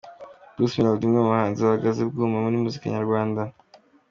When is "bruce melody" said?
0.53-1.03